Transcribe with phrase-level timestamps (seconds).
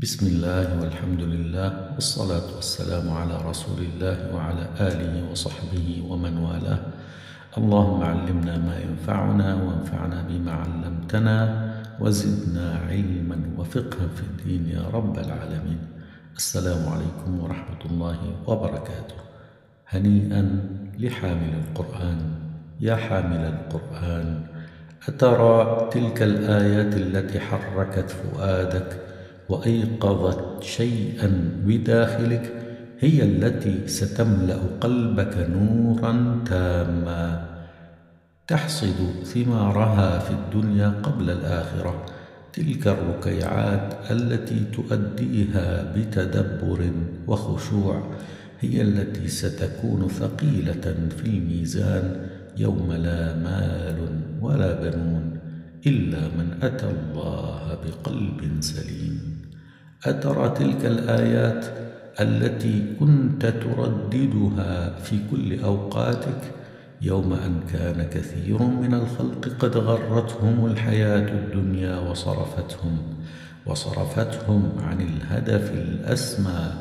[0.00, 6.80] بسم الله والحمد لله والصلاة والسلام على رسول الله وعلى آله وصحبه ومن والاه.
[7.58, 11.36] اللهم علمنا ما ينفعنا وانفعنا بما علمتنا
[12.00, 15.80] وزدنا علما وفقها في الدين يا رب العالمين.
[16.36, 19.20] السلام عليكم ورحمة الله وبركاته.
[19.88, 20.42] هنيئا
[20.98, 22.20] لحامل القرآن.
[22.80, 24.28] يا حامل القرآن
[25.08, 29.09] أترى تلك الآيات التي حركت فؤادك
[29.50, 32.52] وأيقظت شيئا بداخلك
[33.00, 37.46] هي التي ستملأ قلبك نورا تاما.
[38.48, 42.06] تحصد ثمارها في الدنيا قبل الآخرة.
[42.52, 46.90] تلك الركيعات التي تؤديها بتدبر
[47.26, 48.02] وخشوع
[48.60, 53.98] هي التي ستكون ثقيلة في الميزان يوم لا مال
[54.42, 55.38] ولا بنون
[55.86, 59.29] إلا من أتى الله بقلب سليم.
[60.04, 61.66] أترى تلك الآيات
[62.20, 66.40] التي كنت ترددها في كل أوقاتك
[67.02, 72.98] يوم أن كان كثير من الخلق قد غرتهم الحياة الدنيا وصرفتهم
[73.66, 76.72] وصرفتهم عن الهدف الأسمى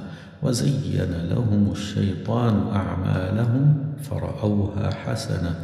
[0.44, 5.56] وزين لهم الشيطان أعمالهم فرأوها حسنة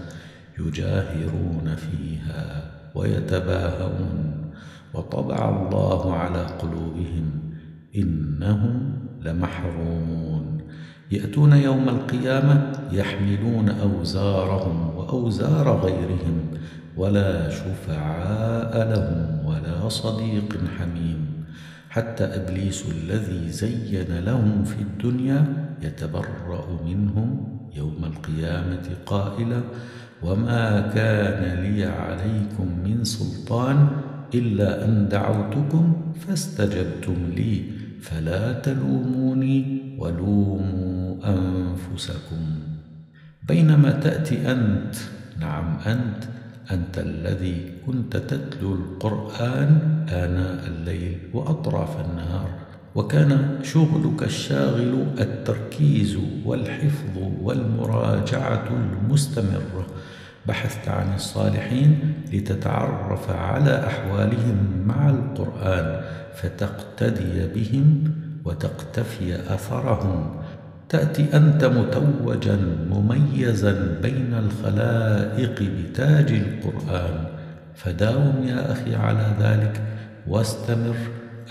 [0.59, 4.35] يجاهرون فيها ويتباهون
[4.93, 7.54] وطبع الله على قلوبهم
[7.97, 8.93] إنهم
[9.25, 10.57] لمحرومون.
[11.11, 16.39] يأتون يوم القيامة يحملون أوزارهم وأوزار غيرهم
[16.97, 21.25] ولا شفعاء لهم ولا صديق حميم.
[21.89, 29.61] حتى إبليس الذي زين لهم في الدنيا يتبرأ منهم يوم القيامة قائلا
[30.23, 33.87] وما كان لي عليكم من سلطان
[34.33, 35.93] إلا أن دعوتكم
[36.27, 42.43] فاستجبتم لي فلا تلوموني ولوموا أنفسكم.
[43.47, 44.95] بينما تأتي أنت
[45.39, 46.23] نعم أنت
[46.71, 49.71] أنت الذي كنت تتلو القرآن
[50.09, 52.49] آناء الليل وأطراف النهار
[52.95, 59.85] وكان شغلك الشاغل التركيز والحفظ والمراجعة المستمرة.
[60.47, 66.01] بحثت عن الصالحين لتتعرف على أحوالهم مع القرآن
[66.35, 68.13] فتقتدي بهم
[68.45, 70.41] وتقتفي أثرهم.
[70.89, 72.57] تأتي أنت متوجا
[72.89, 77.25] مميزا بين الخلائق بتاج القرآن.
[77.75, 79.81] فداوم يا أخي على ذلك
[80.27, 80.95] واستمر.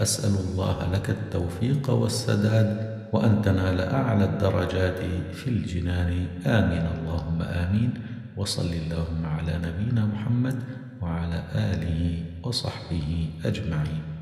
[0.02, 4.98] أسأل الله لك التوفيق والسداد وان تنال أعلى الدرجات
[5.32, 6.26] في الجنان.
[6.46, 7.90] آمين اللهم آمين.
[8.36, 10.56] وصل اللهم على نبينا محمد
[11.02, 14.13] وعلى آله وصحبه أجمعين.